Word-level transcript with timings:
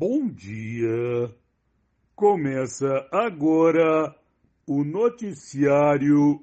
Bom 0.00 0.28
dia! 0.28 1.30
Começa 2.16 3.06
agora 3.12 4.16
o 4.66 4.82
noticiário 4.82 6.42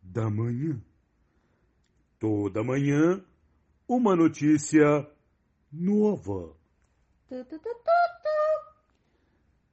da 0.00 0.30
manhã. 0.30 0.80
Toda 2.20 2.62
manhã, 2.62 3.20
uma 3.88 4.14
notícia 4.14 5.04
nova. 5.72 6.54
Tu, 7.28 7.44
tu, 7.44 7.58
tu. 7.58 7.74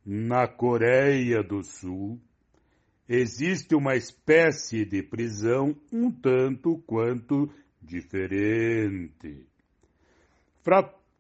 Na 0.04 0.48
Coreia 0.48 1.44
do 1.44 1.64
Sul, 1.64 2.20
existe 3.08 3.76
uma 3.76 3.96
espécie 3.96 4.84
de 4.86 5.04
prisão 5.04 5.80
um 5.94 6.12
tanto 6.12 6.80
quanto 6.80 7.48
diferente. 7.80 9.48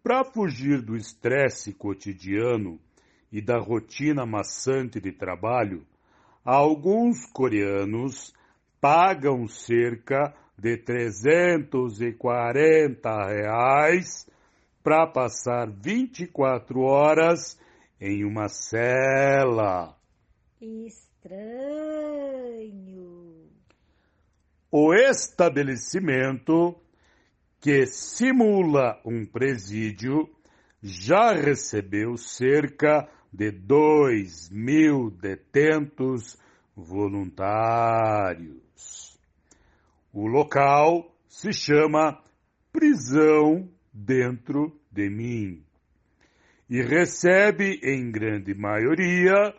Para 0.09 0.25
fugir 0.25 0.81
do 0.81 0.97
estresse 0.97 1.71
cotidiano 1.71 2.79
e 3.31 3.39
da 3.39 3.59
rotina 3.59 4.25
maçante 4.25 4.99
de 4.99 5.11
trabalho, 5.11 5.85
alguns 6.43 7.27
coreanos 7.27 8.33
pagam 8.81 9.47
cerca 9.47 10.33
de 10.57 10.77
340 10.77 13.27
reais 13.27 14.27
para 14.81 15.05
passar 15.05 15.69
24 15.69 16.81
horas 16.81 17.59
em 18.01 18.25
uma 18.25 18.49
cela. 18.49 19.95
Estranho. 20.59 21.27
O 24.71 24.91
estabelecimento, 24.91 26.75
que 27.59 27.85
simula 27.85 28.99
um 29.05 29.25
presídio, 29.25 30.29
já 30.81 31.33
recebeu 31.33 32.15
cerca 32.17 33.09
de 33.31 33.51
2 33.51 34.49
mil 34.49 35.09
detentos 35.11 36.37
voluntários. 36.75 38.59
O 40.13 40.25
local 40.25 41.13
se 41.27 41.51
chama 41.53 42.21
Prisão 42.71 43.69
Dentro 43.93 44.79
de 44.91 45.09
Mim 45.09 45.63
e 46.69 46.81
recebe, 46.81 47.79
em 47.83 48.11
grande 48.11 48.53
maioria, 48.53 49.53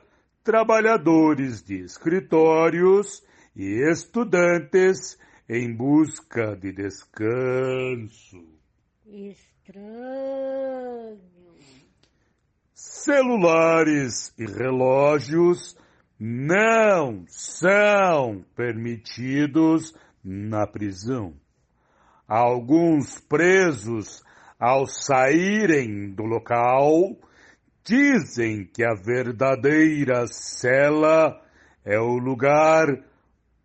trabalhadores 0.44 1.62
de 1.62 1.83
escritórios 1.83 3.22
e 3.55 3.83
estudantes 3.91 5.19
em 5.52 5.74
busca 5.74 6.54
de 6.54 6.70
descanso. 6.72 8.40
Estranho. 9.04 10.38
Celulares 12.72 14.32
e 14.38 14.46
relógios 14.46 15.76
não 16.20 17.24
são 17.26 18.44
permitidos 18.54 19.92
na 20.22 20.68
prisão. 20.68 21.34
Alguns 22.28 23.18
presos, 23.18 24.22
ao 24.56 24.86
saírem 24.86 26.14
do 26.14 26.22
local, 26.22 27.18
dizem 27.84 28.70
que 28.72 28.84
a 28.84 28.94
verdadeira 28.94 30.28
cela 30.28 31.44
é 31.84 31.98
o 31.98 32.18
lugar 32.18 33.09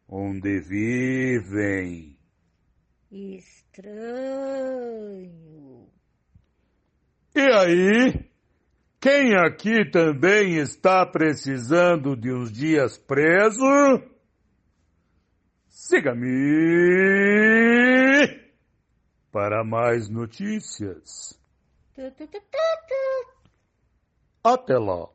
onde 0.08 0.59
vivem. 0.59 2.17
Estranho. 3.11 4.56
E 7.36 7.42
aí? 7.42 8.30
Quem 9.00 9.36
aqui 9.36 9.89
também 9.92 10.58
está 10.58 11.06
precisando 11.06 12.16
de 12.16 12.34
uns 12.34 12.52
dias 12.52 12.97
preso? 12.97 13.62
Siga-me 15.69 16.25
para 19.31 19.63
mais 19.63 20.09
notícias. 20.09 21.40
Tu, 21.94 22.09
tu, 22.12 22.28
tu, 22.28 22.40
tu, 22.40 22.57
tu. 22.88 23.28
Até 24.44 24.78
lá. 24.78 25.15